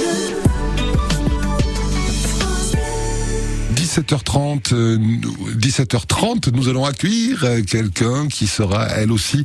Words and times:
Ooh. 0.00 0.47
17h30, 3.98 4.74
17h30, 5.58 6.52
nous 6.52 6.68
allons 6.68 6.84
accueillir 6.84 7.42
euh, 7.42 7.62
quelqu'un 7.62 8.28
qui 8.28 8.46
sera 8.46 8.86
elle 8.86 9.10
aussi 9.10 9.44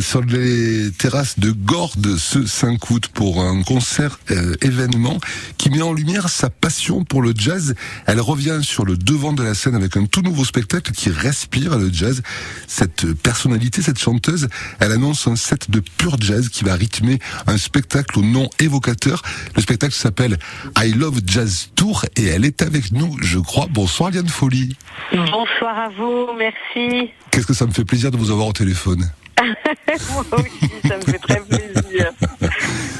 sur 0.00 0.22
les 0.22 0.90
terrasses 0.90 1.38
de 1.38 1.52
Gordes 1.52 2.16
ce 2.16 2.44
5 2.44 2.90
août 2.90 3.08
pour 3.14 3.40
un 3.40 3.62
concert 3.62 4.18
euh, 4.32 4.56
événement 4.60 5.20
qui 5.56 5.70
met 5.70 5.82
en 5.82 5.92
lumière 5.92 6.28
sa 6.28 6.50
passion 6.50 7.04
pour 7.04 7.22
le 7.22 7.32
jazz. 7.36 7.76
Elle 8.06 8.20
revient 8.20 8.58
sur 8.62 8.84
le 8.84 8.96
devant 8.96 9.32
de 9.32 9.44
la 9.44 9.54
scène 9.54 9.76
avec 9.76 9.96
un 9.96 10.06
tout 10.06 10.22
nouveau 10.22 10.44
spectacle 10.44 10.90
qui 10.90 11.10
respire 11.10 11.78
le 11.78 11.92
jazz. 11.92 12.22
Cette 12.66 13.12
personnalité, 13.12 13.82
cette 13.82 14.00
chanteuse, 14.00 14.48
elle 14.80 14.90
annonce 14.90 15.28
un 15.28 15.36
set 15.36 15.70
de 15.70 15.78
pur 15.78 16.16
jazz 16.20 16.48
qui 16.48 16.64
va 16.64 16.74
rythmer 16.74 17.20
un 17.46 17.56
spectacle 17.56 18.18
au 18.18 18.22
nom 18.22 18.50
évocateur. 18.58 19.22
Le 19.54 19.62
spectacle 19.62 19.94
s'appelle 19.94 20.40
I 20.76 20.90
Love 20.92 21.20
Jazz 21.24 21.68
Tour 21.76 22.04
et 22.16 22.24
elle 22.24 22.44
est 22.44 22.62
avec 22.62 22.90
nous, 22.90 23.16
je 23.22 23.38
crois 23.38 23.59
Bonsoir 23.68 24.10
Liane 24.10 24.28
Folie. 24.28 24.76
Bonsoir 25.12 25.78
à 25.78 25.88
vous, 25.88 26.28
merci. 26.38 27.10
Qu'est-ce 27.30 27.46
que 27.46 27.54
ça 27.54 27.66
me 27.66 27.72
fait 27.72 27.84
plaisir 27.84 28.10
de 28.10 28.16
vous 28.16 28.30
avoir 28.30 28.48
au 28.48 28.52
téléphone. 28.52 29.10
Moi 29.40 30.24
aussi, 30.32 30.70
ça 30.86 30.96
me 30.96 31.02
fait 31.02 31.18
très 31.18 31.40
plaisir. 31.40 32.12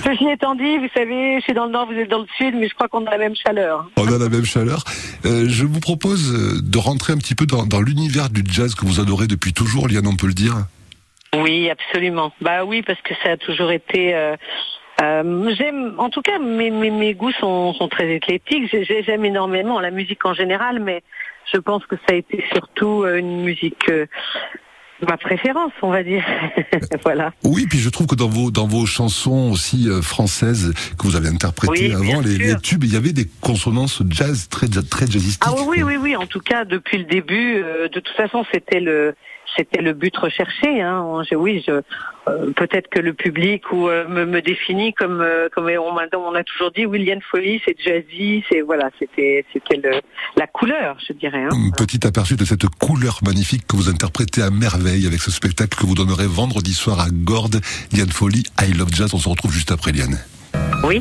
Ceci 0.05 0.29
étant 0.29 0.55
dit, 0.55 0.79
vous 0.79 0.89
savez, 0.95 1.39
je 1.39 1.45
suis 1.45 1.53
dans 1.53 1.67
le 1.67 1.73
nord, 1.73 1.87
vous 1.87 1.99
êtes 1.99 2.09
dans 2.09 2.21
le 2.21 2.27
sud, 2.39 2.55
mais 2.55 2.69
je 2.69 2.75
crois 2.75 2.89
qu'on 2.89 3.05
a 3.07 3.11
la 3.11 3.19
même 3.19 3.35
chaleur. 3.37 3.89
On 3.97 4.07
a 4.07 4.19
la 4.19 4.29
même 4.29 4.45
chaleur. 4.45 4.85
Euh, 5.27 5.47
je 5.49 5.65
vous 5.65 5.81
propose 5.81 6.33
euh, 6.33 6.61
de 6.63 6.79
rentrer 6.79 7.13
un 7.13 7.19
petit 7.19 7.35
peu 7.35 7.47
dans, 7.47 7.67
dans 7.67 7.81
l'univers 7.81 8.31
du 8.31 8.43
jazz 8.51 8.75
que 8.75 8.87
vous 8.87 9.01
adorez 9.01 9.27
depuis 9.27 9.53
toujours, 9.53 9.89
Liane, 9.89 10.07
on 10.07 10.17
peut 10.17 10.27
le 10.27 10.35
dire? 10.35 10.55
Oui, 11.37 11.71
absolument. 11.71 12.33
Bah 12.41 12.65
oui, 12.65 12.83
parce 12.83 13.01
que 13.03 13.15
ça 13.23 13.33
a 13.33 13.37
toujours 13.37 13.71
été 13.71 14.15
euh, 14.15 14.37
euh, 15.01 15.55
j'aime, 15.57 15.95
en 15.99 16.11
tout 16.11 16.23
cas, 16.23 16.39
mes, 16.39 16.71
mes, 16.71 16.91
mes 16.91 17.15
goûts 17.15 17.33
sont, 17.33 17.73
sont, 17.75 17.89
très 17.89 18.11
éclectiques. 18.15 18.75
J'aime 19.05 19.25
énormément 19.25 19.81
la 19.81 19.91
musique 19.91 20.25
en 20.27 20.35
général, 20.35 20.81
mais 20.81 21.03
je 21.53 21.59
pense 21.59 21.87
que 21.87 21.97
ça 21.97 22.13
a 22.13 22.15
été 22.15 22.45
surtout 22.53 23.05
euh, 23.05 23.17
une 23.17 23.43
musique 23.43 23.89
euh, 23.89 24.07
ma 25.09 25.17
préférence, 25.17 25.73
on 25.81 25.91
va 25.91 26.03
dire. 26.03 26.25
voilà. 27.03 27.33
Oui, 27.45 27.67
puis 27.67 27.79
je 27.79 27.89
trouve 27.89 28.07
que 28.07 28.15
dans 28.15 28.29
vos 28.29 28.51
dans 28.51 28.67
vos 28.67 28.85
chansons 28.85 29.51
aussi 29.51 29.89
françaises 30.03 30.75
que 30.99 31.07
vous 31.07 31.17
avez 31.17 31.29
interprétées 31.29 31.95
avant, 31.95 32.21
les, 32.21 32.37
les, 32.37 32.57
tubes, 32.57 32.85
il 32.85 32.93
y 32.93 32.97
avait 32.97 33.15
des 33.15 33.27
consonances 33.41 34.03
jazz 34.11 34.49
très 34.51 34.67
très 34.69 35.07
jazzistiques. 35.07 35.43
Ah 35.47 35.55
oui, 35.67 35.83
oui, 35.83 35.97
oui. 35.97 36.17
En 36.17 36.27
tout 36.27 36.41
cas, 36.41 36.67
depuis 36.67 36.99
le 36.99 37.05
début, 37.05 37.63
de 37.63 38.01
toute 38.01 38.15
façon, 38.15 38.45
c'était 38.53 38.81
le 38.81 39.15
c'était 39.57 39.83
le 39.83 39.93
but 39.93 40.17
recherché. 40.17 40.81
Hein. 40.81 41.23
oui, 41.33 41.63
je, 41.67 41.83
euh, 42.29 42.53
peut-être 42.55 42.89
que 42.89 43.01
le 43.01 43.15
public 43.15 43.73
ou 43.73 43.89
euh, 43.89 44.07
me, 44.09 44.27
me, 44.27 44.43
définit 44.43 44.93
comme 44.93 45.21
euh, 45.21 45.49
comme 45.55 45.67
on, 45.67 46.19
on, 46.19 46.35
a 46.35 46.45
toujours 46.45 46.71
dit 46.71 46.87
William 46.87 47.21
Foley, 47.31 47.61
c'est 47.65 47.77
jazzy, 47.79 48.45
c'est 48.51 48.61
voilà, 48.61 48.91
c'était 48.99 49.45
c'était 49.53 49.81
la 50.37 50.47
couleur, 50.47 50.97
je 51.07 51.13
dirais. 51.13 51.43
Hein. 51.43 51.51
Un 51.53 51.71
petit 51.71 52.07
aperçu 52.07 52.37
de 52.37 52.45
cette 52.45 52.67
couleur 52.79 53.21
magnifique 53.25 53.67
que 53.67 53.77
vous 53.77 53.89
interprétez 53.89 54.43
à 54.43 54.51
merveille 54.51 55.07
avec 55.07 55.21
ce 55.21 55.31
spectacle 55.31 55.79
que 55.79 55.87
vous 55.87 55.95
donnerez 55.95 56.27
vendredi 56.27 56.75
soir 56.75 57.01
à 57.01 57.07
Gordes, 57.11 57.61
Liane 57.93 58.11
Foley, 58.11 58.43
I 58.61 58.73
Love 58.73 58.93
Jazz. 58.93 59.15
On 59.15 59.19
se 59.19 59.29
retrouve 59.29 59.53
juste 59.53 59.73
après 59.73 59.93
Liane. 59.93 60.19
Oui. 60.85 61.01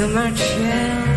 to 0.00 0.08
my 0.08 0.30
chest. 0.30 1.09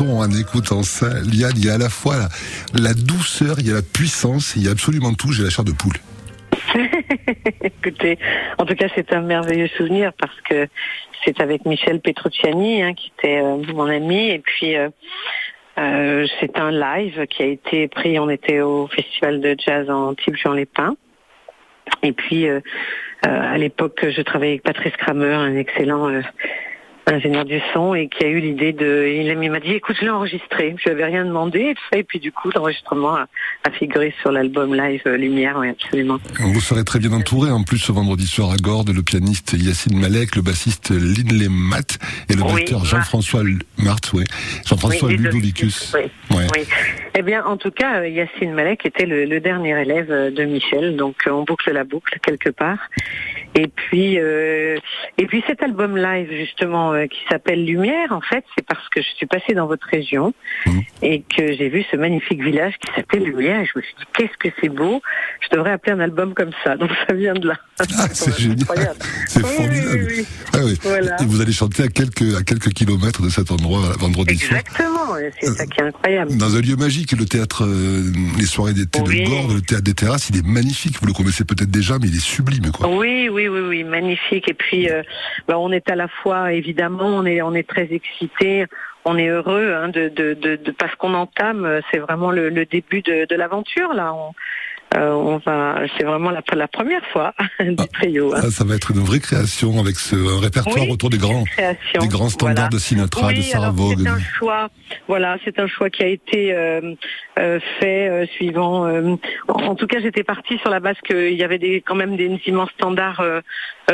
En 0.00 0.30
écoutant 0.30 0.82
ça. 0.82 1.06
A, 1.06 1.20
il 1.24 1.64
y 1.64 1.68
a 1.68 1.74
à 1.74 1.78
la 1.78 1.90
fois 1.90 2.16
la, 2.74 2.94
douceur, 2.94 3.56
il 3.58 3.68
y 3.68 3.70
a 3.70 3.74
la 3.74 3.82
puissance, 3.82 4.54
il 4.56 4.64
y 4.64 4.68
a 4.68 4.70
absolument 4.70 5.12
tout. 5.12 5.32
J'ai 5.32 5.42
la 5.42 5.50
chair 5.50 5.64
de 5.64 5.72
poule. 5.72 5.96
Écoutez, 7.62 8.18
en 8.56 8.64
tout 8.64 8.74
cas, 8.74 8.86
c'est 8.94 9.12
un 9.12 9.20
merveilleux 9.20 9.68
souvenir 9.76 10.12
parce 10.14 10.40
que 10.48 10.68
c'est 11.24 11.40
avec 11.40 11.66
Michel 11.66 12.00
Petrucciani, 12.00 12.82
hein, 12.82 12.94
qui 12.94 13.12
était 13.18 13.40
euh, 13.40 13.58
mon 13.74 13.86
ami, 13.86 14.30
et 14.30 14.38
puis 14.38 14.74
euh, 14.74 14.88
euh, 15.78 16.26
c'est 16.40 16.58
un 16.58 16.70
live 16.70 17.26
qui 17.26 17.42
a 17.42 17.46
été 17.46 17.88
pris. 17.88 18.18
On 18.18 18.30
était 18.30 18.60
au 18.60 18.86
festival 18.86 19.40
de 19.40 19.54
jazz 19.58 19.90
en 19.90 20.14
Type 20.14 20.36
Jean 20.36 20.54
Lépin, 20.54 20.96
et 22.02 22.12
puis 22.12 22.46
à 23.22 23.58
l'époque, 23.58 24.06
je 24.08 24.22
travaillais 24.22 24.52
avec 24.52 24.62
Patrice 24.62 24.96
Kramer, 24.96 25.34
un 25.34 25.56
excellent 25.56 26.22
ingénieur 27.08 27.44
du 27.44 27.60
son 27.72 27.94
et 27.94 28.08
qui 28.08 28.24
a 28.24 28.28
eu 28.28 28.40
l'idée 28.40 28.72
de 28.72 29.06
il 29.08 29.50
m'a 29.50 29.60
dit 29.60 29.72
écoute 29.72 29.96
je 29.98 30.04
l'ai 30.04 30.10
enregistré. 30.10 30.74
Je 30.78 30.84
lui 30.84 30.90
avais 30.90 31.04
rien 31.04 31.24
demandé 31.24 31.74
et 31.92 32.02
puis 32.02 32.18
du 32.18 32.32
coup 32.32 32.50
l'enregistrement 32.54 33.16
a, 33.16 33.26
figuré 33.78 34.14
sur 34.22 34.32
l'album 34.32 34.74
live 34.74 35.02
euh, 35.06 35.16
Lumière 35.16 35.56
oui 35.58 35.68
absolument. 35.68 36.18
Vous 36.38 36.60
serez 36.60 36.84
très 36.84 36.98
bien 36.98 37.12
entouré 37.12 37.50
en 37.50 37.62
plus 37.62 37.78
ce 37.78 37.92
vendredi 37.92 38.26
soir 38.26 38.50
à 38.50 38.56
Gordes 38.56 38.90
le 38.90 39.02
pianiste 39.02 39.52
Yacine 39.52 39.98
Malek 39.98 40.36
le 40.36 40.42
bassiste 40.42 40.90
Lindley 40.90 41.48
Matt 41.48 41.98
et 42.28 42.34
le 42.34 42.42
batteur 42.42 42.84
Jean-François 42.84 43.42
Marthe 43.78 44.12
oui. 44.14 44.24
Jean-François 44.66 45.10
Ludovicus. 45.10 45.94
Oui, 46.30 46.46
eh 47.14 47.22
bien 47.22 47.44
en 47.44 47.56
tout 47.56 47.70
cas 47.70 48.00
euh, 48.00 48.08
Yacine 48.08 48.52
Malek 48.52 48.86
était 48.86 49.06
le, 49.06 49.40
dernier 49.40 49.80
élève 49.80 50.10
euh, 50.10 50.30
de 50.30 50.44
Michel. 50.44 50.96
Donc 50.96 51.16
on 51.26 51.44
boucle 51.44 51.70
la 51.72 51.84
boucle 51.84 52.18
quelque 52.22 52.50
part. 52.50 52.78
Et 53.54 53.68
puis 53.68 54.16
et 54.16 55.26
puis 55.26 55.42
cet 55.46 55.62
album 55.62 55.96
live 55.96 56.30
justement 56.30 56.97
euh, 56.98 57.06
qui 57.06 57.20
s'appelle 57.28 57.64
Lumière, 57.64 58.12
en 58.12 58.20
fait, 58.20 58.44
c'est 58.56 58.64
parce 58.66 58.88
que 58.88 59.00
je 59.00 59.08
suis 59.16 59.26
passée 59.26 59.54
dans 59.54 59.66
votre 59.66 59.86
région 59.86 60.34
mmh. 60.66 60.80
et 61.02 61.22
que 61.22 61.52
j'ai 61.52 61.68
vu 61.68 61.84
ce 61.90 61.96
magnifique 61.96 62.42
village 62.42 62.74
qui 62.78 62.92
s'appelle 62.94 63.22
Lumière 63.22 63.60
et 63.60 63.66
je 63.66 63.78
me 63.78 63.82
suis 63.82 63.94
dit 63.98 64.04
qu'est-ce 64.14 64.36
que 64.38 64.54
c'est 64.60 64.68
beau, 64.68 65.00
je 65.40 65.56
devrais 65.56 65.72
appeler 65.72 65.92
un 65.92 66.00
album 66.00 66.34
comme 66.34 66.50
ça. 66.64 66.76
Donc 66.76 66.90
ça 67.06 67.14
vient 67.14 67.34
de 67.34 67.48
là. 67.48 67.54
Ah, 67.78 67.84
c'est 68.12 68.38
génial. 68.38 68.96
C'est 69.26 69.44
formidable. 69.46 70.24
Ah 70.52 71.22
et 71.22 71.26
vous 71.26 71.40
allez 71.40 71.52
chanter 71.52 71.84
à 71.84 71.88
quelques, 71.88 72.34
à 72.36 72.42
quelques 72.42 72.70
kilomètres 72.70 73.22
de 73.22 73.28
cet 73.28 73.50
endroit 73.50 73.92
vendredi 73.98 74.36
soir. 74.38 74.60
Exactement, 74.60 75.14
c'est 75.40 75.46
ça 75.46 75.66
qui 75.66 75.80
est 75.80 75.84
incroyable. 75.84 76.36
Dans 76.36 76.56
un 76.56 76.60
lieu 76.60 76.76
magique, 76.76 77.12
le 77.12 77.24
théâtre, 77.24 77.64
euh, 77.64 78.02
les 78.38 78.46
soirées 78.46 78.72
d'été 78.72 79.00
de 79.00 79.28
Gordes, 79.28 79.52
le 79.54 79.60
théâtre 79.60 79.84
des 79.84 79.94
terrasses, 79.94 80.30
il 80.30 80.38
est 80.38 80.46
magnifique. 80.46 80.96
Vous 81.00 81.06
le 81.06 81.12
connaissez 81.12 81.44
peut-être 81.44 81.70
déjà, 81.70 81.98
mais 81.98 82.08
il 82.08 82.16
est 82.16 82.20
sublime. 82.24 82.70
Quoi. 82.72 82.88
Oui, 82.88 83.28
oui, 83.28 83.48
oui, 83.48 83.60
oui, 83.60 83.84
magnifique. 83.84 84.48
Et 84.48 84.54
puis, 84.54 84.90
euh, 84.90 85.02
bah, 85.46 85.58
on 85.58 85.70
est 85.72 85.88
à 85.90 85.96
la 85.96 86.08
fois, 86.08 86.52
évidemment, 86.52 86.77
on 86.80 87.26
est, 87.26 87.42
on 87.42 87.54
est 87.54 87.68
très 87.68 87.88
excité 87.92 88.66
on 89.08 89.16
est 89.16 89.28
heureux 89.28 89.72
hein, 89.74 89.88
de, 89.88 90.58
parce 90.78 90.94
qu'on 90.96 91.14
entame, 91.14 91.80
c'est 91.90 91.98
vraiment 91.98 92.30
le, 92.30 92.50
début 92.66 93.02
de, 93.02 93.34
l'aventure 93.34 93.94
là. 93.94 94.14
Euh, 94.96 95.10
on 95.12 95.36
va, 95.38 95.80
c'est 95.96 96.04
vraiment 96.04 96.30
la, 96.30 96.40
la 96.54 96.68
première 96.68 97.04
fois 97.12 97.34
du 97.60 97.74
Ah. 97.78 97.84
trio. 97.92 98.34
hein. 98.34 98.50
Ça 98.50 98.64
va 98.64 98.74
être 98.74 98.90
une 98.90 99.00
vraie 99.00 99.20
création 99.20 99.78
avec 99.80 99.96
ce 99.96 100.16
répertoire 100.40 100.84
Oui, 100.86 100.90
autour 100.92 101.10
des 101.10 101.18
grands, 101.18 101.44
des 102.00 102.08
grands 102.08 102.28
standards 102.30 102.54
voilà. 102.54 102.68
de 102.68 102.78
Sinatra, 102.78 103.32
de 103.32 103.42
Sarah 103.42 103.70
Vaughan. 103.70 103.96
c'est 104.02 104.08
un 104.08 104.18
choix. 104.20 104.68
Voilà, 105.06 105.36
c'est 105.44 105.58
un 105.58 105.66
choix 105.66 105.90
qui 105.90 106.02
a 106.02 106.06
été 106.06 106.54
euh, 106.54 106.94
euh, 107.38 107.60
fait 107.80 108.08
euh, 108.08 108.26
suivant. 108.26 108.86
euh, 108.86 109.16
en, 109.48 109.74
tout 109.74 109.86
cas, 109.86 110.00
j'étais 110.00 110.24
partie 110.24 110.56
sur 110.58 110.70
la 110.70 110.80
base 110.80 110.96
qu'il 111.06 111.34
y 111.34 111.42
avait 111.44 111.58
des, 111.58 111.82
quand 111.82 111.94
même 111.94 112.16
des 112.16 112.40
immenses 112.46 112.70
standards 112.70 113.20
euh, 113.20 113.40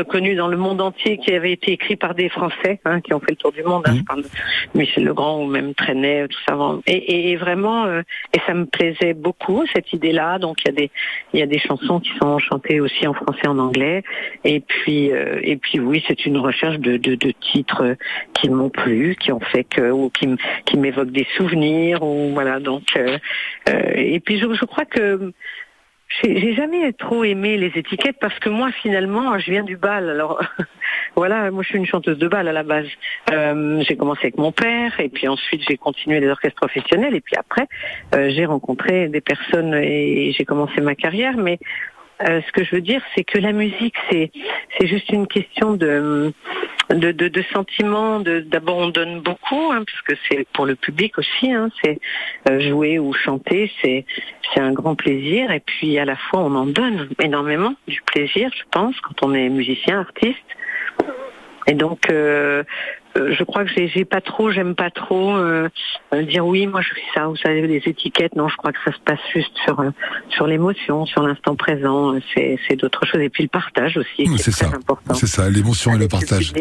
connus 0.08 0.34
dans 0.36 0.48
le 0.48 0.56
monde 0.56 0.80
entier 0.80 1.18
qui 1.18 1.32
avaient 1.34 1.52
été 1.52 1.72
écrits 1.72 1.96
par 1.96 2.14
des 2.14 2.28
Français 2.28 2.80
hein, 2.84 3.00
qui 3.00 3.12
ont 3.14 3.20
fait 3.20 3.30
le 3.30 3.36
tour 3.36 3.52
du 3.52 3.62
monde. 3.62 3.82
hein. 3.86 3.94
Je 3.96 4.02
parle 4.02 4.22
de 4.22 4.28
Michel 4.74 5.04
Legrand 5.04 5.40
ou 5.42 5.46
même 5.46 5.74
Trenet, 5.74 6.26
tout 6.28 6.38
ça. 6.48 6.56
Et, 6.86 6.92
et- 6.96 7.30
et 7.32 7.36
vraiment, 7.36 7.84
euh, 7.86 8.02
et 8.32 8.40
ça 8.46 8.54
me 8.54 8.66
plaisait 8.66 9.14
beaucoup 9.14 9.64
cette 9.72 9.92
idée-là. 9.92 10.38
Donc 10.38 10.58
il 10.64 10.68
y 10.68 10.70
a 10.70 10.74
des 10.74 10.83
il 11.32 11.40
y 11.40 11.42
a 11.42 11.46
des 11.46 11.58
chansons 11.58 12.00
qui 12.00 12.10
sont 12.20 12.38
chantées 12.38 12.80
aussi 12.80 13.06
en 13.06 13.14
français, 13.14 13.46
en 13.46 13.58
anglais. 13.58 14.02
Et 14.44 14.60
puis 14.60 15.12
euh, 15.12 15.40
et 15.42 15.56
puis 15.56 15.80
oui, 15.80 16.02
c'est 16.06 16.26
une 16.26 16.38
recherche 16.38 16.78
de, 16.78 16.96
titres 17.52 17.96
qui 18.34 18.48
m'ont 18.48 18.70
plu, 18.70 19.16
qui 19.16 19.32
ont 19.32 19.40
fait 19.40 19.64
que 19.64 19.90
ou 19.90 20.10
qui 20.10 20.76
m'évoquent 20.76 21.12
des 21.12 21.26
souvenirs 21.36 22.02
ou 22.02 22.32
voilà. 22.32 22.60
Donc 22.60 22.84
euh, 22.96 23.18
euh, 23.68 23.92
et 23.94 24.20
puis 24.20 24.38
je, 24.38 24.64
crois 24.64 24.84
que 24.84 25.32
j'ai 26.22 26.40
j'ai 26.40 26.54
jamais 26.54 26.92
trop 26.92 27.24
aimé 27.24 27.56
les 27.56 27.72
étiquettes 27.74 28.18
parce 28.20 28.38
que 28.38 28.48
moi 28.48 28.70
finalement 28.82 29.38
je 29.38 29.50
viens 29.50 29.64
du 29.64 29.76
bal. 29.76 30.24
voilà, 31.16 31.50
moi 31.50 31.62
je 31.62 31.68
suis 31.68 31.78
une 31.78 31.86
chanteuse 31.86 32.18
de 32.18 32.28
bal 32.28 32.48
à 32.48 32.52
la 32.52 32.62
base. 32.62 32.88
Euh, 33.30 33.82
j'ai 33.86 33.96
commencé 33.96 34.20
avec 34.24 34.38
mon 34.38 34.52
père 34.52 34.98
et 34.98 35.08
puis 35.08 35.28
ensuite 35.28 35.62
j'ai 35.68 35.76
continué 35.76 36.20
les 36.20 36.28
orchestres 36.28 36.56
professionnels 36.56 37.14
et 37.14 37.20
puis 37.20 37.36
après 37.36 37.66
euh, 38.14 38.30
j'ai 38.30 38.44
rencontré 38.46 39.08
des 39.08 39.20
personnes 39.20 39.74
et 39.74 40.32
j'ai 40.32 40.44
commencé 40.44 40.80
ma 40.80 40.94
carrière. 40.94 41.36
Mais 41.36 41.58
euh, 42.22 42.40
ce 42.46 42.52
que 42.52 42.64
je 42.64 42.76
veux 42.76 42.80
dire, 42.80 43.02
c'est 43.14 43.24
que 43.24 43.38
la 43.38 43.52
musique, 43.52 43.94
c'est 44.10 44.30
c'est 44.78 44.86
juste 44.86 45.10
une 45.10 45.26
question 45.26 45.74
de 45.74 46.32
de, 46.90 47.10
de, 47.12 47.44
sentiments. 47.52 48.20
D'abord, 48.20 48.76
on 48.76 48.88
donne 48.88 49.20
beaucoup, 49.20 49.72
hein, 49.72 49.82
puisque 49.84 50.20
c'est 50.28 50.46
pour 50.52 50.64
le 50.66 50.76
public 50.76 51.18
aussi. 51.18 51.52
Hein, 51.52 51.70
c'est 51.82 51.98
euh, 52.48 52.60
jouer 52.60 52.98
ou 52.98 53.12
chanter, 53.12 53.70
c'est 53.82 54.04
c'est 54.52 54.60
un 54.60 54.72
grand 54.72 54.94
plaisir. 54.94 55.50
Et 55.50 55.60
puis 55.60 55.98
à 55.98 56.04
la 56.04 56.16
fois, 56.16 56.40
on 56.40 56.54
en 56.54 56.66
donne 56.66 57.08
énormément 57.20 57.74
du 57.88 58.00
plaisir, 58.02 58.50
je 58.56 58.62
pense, 58.70 58.98
quand 59.00 59.26
on 59.26 59.34
est 59.34 59.48
musicien, 59.48 60.00
artiste. 60.00 60.38
Et 61.66 61.74
donc, 61.74 62.10
euh, 62.10 62.62
je 63.16 63.44
crois 63.44 63.64
que 63.64 63.70
j'ai 63.74 64.04
pas 64.04 64.20
trop, 64.20 64.50
j'aime 64.50 64.74
pas 64.74 64.90
trop 64.90 65.36
euh, 65.36 65.68
euh, 66.12 66.22
dire 66.22 66.46
oui, 66.46 66.66
moi 66.66 66.80
je 66.80 66.88
fais 66.88 67.00
ça, 67.14 67.26
vous 67.26 67.36
savez, 67.36 67.66
les 67.66 67.82
étiquettes. 67.86 68.34
Non, 68.36 68.48
je 68.48 68.56
crois 68.56 68.72
que 68.72 68.78
ça 68.84 68.92
se 68.92 68.98
passe 69.04 69.18
juste 69.34 69.52
sur 69.64 69.78
euh, 69.80 69.90
sur 70.30 70.46
l'émotion, 70.46 71.06
sur 71.06 71.22
l'instant 71.22 71.54
présent. 71.56 72.14
C'est 72.34 72.58
c'est 72.66 72.76
d'autres 72.76 73.06
choses. 73.06 73.20
Et 73.20 73.28
puis 73.30 73.44
le 73.44 73.48
partage 73.48 73.96
aussi, 73.96 74.28
c'est 74.38 74.50
ça. 74.50 74.66
important. 74.66 75.14
C'est 75.14 75.26
ça, 75.26 75.48
l'émotion 75.48 75.92
et 75.92 75.98
le 75.98 76.00
avec 76.00 76.10
partage. 76.10 76.52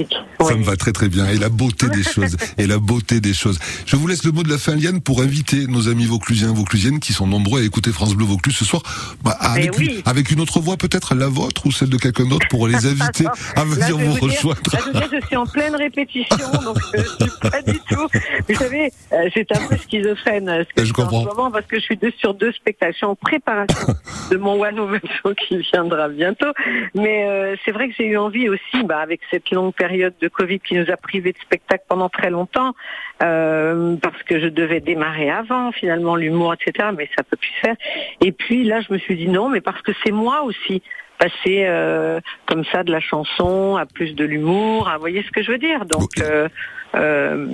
Ça 0.41 0.55
me 0.55 0.63
va 0.63 0.75
très 0.75 0.91
très 0.91 1.09
bien. 1.09 1.25
Et 1.27 1.37
la 1.37 1.49
beauté 1.49 1.87
des 1.89 2.03
choses. 2.13 2.37
Et 2.57 2.67
la 2.67 2.77
beauté 2.77 3.19
des 3.19 3.33
choses. 3.33 3.59
Je 3.85 3.95
vous 3.95 4.07
laisse 4.07 4.23
le 4.23 4.31
mot 4.31 4.43
de 4.43 4.49
la 4.49 4.57
fin, 4.57 4.75
Liane, 4.75 5.01
pour 5.01 5.21
inviter 5.21 5.67
nos 5.67 5.87
amis 5.89 6.05
vauclusiens 6.05 6.51
et 6.51 6.55
vauclusiennes 6.55 6.99
qui 6.99 7.13
sont 7.13 7.27
nombreux 7.27 7.61
à 7.61 7.63
écouter 7.63 7.91
France 7.91 8.15
Bleu 8.15 8.25
Vaucluse 8.25 8.55
ce 8.55 8.65
soir, 8.65 8.83
bah, 9.23 9.31
avec, 9.39 9.71
Eh 9.73 9.77
oui. 9.79 9.95
une, 9.97 10.01
avec 10.09 10.31
une 10.31 10.39
autre 10.39 10.59
voix, 10.59 10.77
peut-être 10.77 11.15
la 11.15 11.27
vôtre 11.27 11.65
ou 11.65 11.71
celle 11.71 11.89
de 11.89 11.97
quelqu'un 11.97 12.25
d'autre, 12.25 12.47
pour 12.49 12.67
les 12.67 12.85
inviter 12.85 13.25
à 13.55 13.63
Là, 13.63 13.65
venir 13.65 13.97
vous 13.97 14.13
vous 14.13 14.27
dire, 14.29 14.37
rejoindre. 14.37 14.61
là, 14.93 14.99
dire, 15.07 15.19
je 15.21 15.27
suis 15.27 15.35
en 15.35 15.45
pleine 15.45 15.75
répétition, 15.75 16.37
donc 16.63 16.77
je 16.93 17.01
suis 17.03 17.49
pas 17.49 17.61
du 17.61 17.79
tout. 17.89 18.07
Vous 18.47 18.55
savez, 18.55 18.91
euh, 19.11 19.29
j'étais 19.33 19.57
un 19.57 19.67
peu 19.67 19.75
schizophrène 19.77 20.49
euh, 20.49 20.63
ce 20.67 20.73
que 20.73 20.81
Je 20.81 20.85
je 20.87 20.93
fais 20.93 21.01
en 21.01 21.05
comprends. 21.05 21.21
ce 21.23 21.27
moment 21.35 21.51
parce 21.51 21.65
que 21.65 21.77
je 21.77 21.81
suis 21.81 21.97
deux 21.97 22.11
sur 22.17 22.33
deux 22.33 22.51
spectacles. 22.51 22.93
Je 22.93 22.97
suis 22.97 23.05
en 23.05 23.15
préparation 23.15 23.93
de 24.31 24.37
mon 24.37 24.61
One 24.61 24.79
Woman 24.79 25.01
Show 25.21 25.33
qui 25.35 25.57
viendra 25.57 26.07
bientôt. 26.09 26.51
Mais 26.95 27.25
euh, 27.27 27.55
c'est 27.63 27.71
vrai 27.71 27.89
que 27.89 27.95
j'ai 27.97 28.05
eu 28.07 28.17
envie 28.17 28.49
aussi, 28.49 28.83
bah, 28.83 28.99
avec 28.99 29.21
cette 29.31 29.49
longue 29.51 29.73
période 29.73 30.13
de 30.21 30.27
Covid 30.27 30.59
qui 30.59 30.75
nous 30.75 30.89
a 30.91 30.97
privés 30.97 31.31
de 31.33 31.37
spectacles 31.39 31.85
pendant 31.87 32.09
très 32.09 32.29
longtemps, 32.29 32.73
euh, 33.21 33.95
parce 34.01 34.21
que 34.23 34.39
je 34.39 34.47
devais 34.47 34.79
démarrer 34.79 35.29
avant, 35.29 35.71
finalement, 35.71 36.15
l'humour, 36.15 36.53
etc. 36.53 36.89
Mais 36.97 37.09
ça 37.17 37.23
peut 37.23 37.37
plus 37.37 37.53
faire. 37.61 37.75
Et 38.21 38.31
puis 38.31 38.63
là, 38.63 38.81
je 38.81 38.91
me 38.93 38.97
suis 38.99 39.15
dit 39.15 39.27
non, 39.27 39.49
mais 39.49 39.61
parce 39.61 39.81
que 39.81 39.91
c'est 40.03 40.11
moi 40.11 40.43
aussi 40.43 40.81
passer 41.23 41.63
euh, 41.65 42.19
comme 42.47 42.63
ça 42.71 42.83
de 42.83 42.91
la 42.91 42.99
chanson 42.99 43.77
à 43.77 43.85
plus 43.85 44.13
de 44.13 44.25
l'humour, 44.25 44.89
à 44.89 44.95
vous 44.95 45.01
voyez 45.01 45.23
ce 45.23 45.31
que 45.31 45.41
je 45.41 45.51
veux 45.51 45.57
dire? 45.57 45.85
Donc 45.85 46.09
euh, 46.19 46.49
euh, 46.95 47.47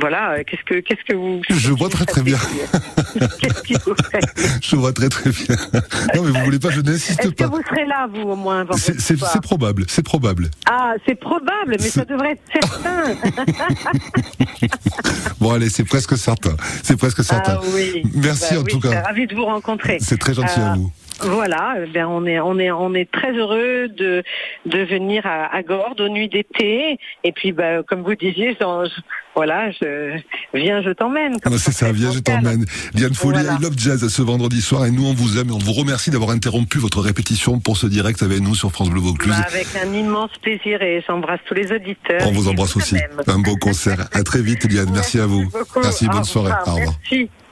voilà, 0.00 0.42
qu'est-ce 0.44 0.64
que 0.64 0.80
qu'est-ce 0.80 1.04
que 1.06 1.14
vous 1.14 1.40
Je 1.48 1.70
vois 1.70 1.88
très, 1.88 2.04
très 2.04 2.22
bien. 2.22 2.36
Qu'est-ce 3.40 3.62
qui 3.62 3.74
vous 3.74 3.94
fait? 4.10 4.20
Je 4.62 4.74
vois 4.76 4.92
très 4.92 5.08
très 5.10 5.30
bien. 5.30 5.54
Non, 6.14 6.22
mais 6.22 6.30
vous 6.30 6.44
voulez 6.44 6.58
pas, 6.58 6.70
je 6.70 6.80
Est-ce 6.80 6.90
n'insiste 6.90 7.34
que 7.34 7.44
pas. 7.44 7.46
vous 7.48 7.62
serez 7.68 7.84
là, 7.84 8.08
vous, 8.10 8.22
au 8.22 8.36
moins 8.36 8.64
C'est 8.78 9.40
probable, 9.42 9.84
c'est 9.88 10.02
probable. 10.02 10.50
Ah, 10.66 10.94
c'est 11.06 11.14
probable, 11.14 11.76
mais 11.78 11.78
ça 11.78 12.04
devrait 12.06 12.32
être 12.32 12.42
certain. 12.52 13.02
Bon, 15.40 15.52
allez, 15.52 15.68
c'est 15.68 15.84
presque 15.84 16.16
certain. 16.16 16.56
C'est 16.82 16.96
presque 16.96 17.22
certain. 17.24 17.58
Ah 17.60 17.66
oui. 17.74 18.02
Merci 18.14 18.54
Bah 18.54 18.60
en 18.60 18.62
oui, 18.62 18.70
tout 18.72 18.80
cas. 18.80 19.02
Ravi 19.02 19.26
de 19.26 19.34
vous 19.34 19.44
rencontrer. 19.44 19.98
C'est 20.00 20.18
très 20.18 20.34
gentil 20.34 20.60
à 20.60 20.74
vous. 20.74 20.90
Voilà, 21.24 21.76
eh 21.82 21.86
bien 21.88 22.08
on 22.08 22.26
est 22.26 22.40
on 22.40 22.58
est 22.58 22.70
on 22.70 22.94
est 22.94 23.10
très 23.10 23.32
heureux 23.32 23.88
de 23.88 24.22
de 24.66 24.78
venir 24.84 25.24
à, 25.26 25.54
à 25.54 25.62
Gordes 25.62 26.00
aux 26.00 26.08
nuits 26.08 26.28
d'été 26.28 26.98
et 27.24 27.32
puis 27.32 27.52
bah, 27.52 27.82
comme 27.86 28.02
vous 28.02 28.14
disiez, 28.14 28.56
je- 28.60 29.00
voilà, 29.34 29.70
je 29.70 30.18
viens, 30.52 30.82
je 30.82 30.90
t'emmène. 30.90 31.36
Ah, 31.44 31.48
C'est 31.56 31.72
ça, 31.72 31.90
viens, 31.90 32.12
je 32.12 32.18
t'emmène. 32.18 32.66
Liane 32.94 33.12
Voilà. 33.12 33.54
I 33.54 33.62
Love 33.62 33.78
Jazz 33.78 34.06
ce 34.06 34.20
vendredi 34.22 34.60
soir 34.60 34.84
et 34.84 34.90
nous 34.90 35.06
on 35.06 35.14
vous 35.14 35.38
aime 35.38 35.48
et 35.48 35.52
on 35.52 35.58
vous 35.58 35.72
remercie 35.72 36.10
d'avoir 36.10 36.30
interrompu 36.30 36.78
votre 36.78 37.00
répétition 37.00 37.58
pour 37.58 37.76
ce 37.78 37.86
direct 37.86 38.22
avec 38.22 38.40
nous 38.40 38.54
sur 38.54 38.70
France 38.70 38.90
Bleu 38.90 39.00
Vaucluse. 39.00 39.32
Bah, 39.34 39.46
avec 39.48 39.68
un 39.82 39.92
immense 39.94 40.32
plaisir 40.42 40.82
et 40.82 41.02
j'embrasse 41.06 41.40
tous 41.48 41.54
les 41.54 41.72
auditeurs. 41.72 42.20
On 42.26 42.32
vous 42.32 42.48
embrasse 42.48 42.76
aussi. 42.76 42.94
même. 42.94 43.10
Un 43.26 43.38
bon 43.38 43.56
concert. 43.56 44.06
À 44.12 44.22
très 44.22 44.42
vite, 44.42 44.70
Liane. 44.70 44.90
Merci 44.92 45.18
à 45.18 45.26
vous. 45.26 45.44
beaucoup. 45.50 45.80
Merci, 45.82 46.08
bonne 46.08 46.24
soirée. 46.24 46.52
Au 46.66 46.70
revoir. 46.74 46.94
Merci. 47.10 47.30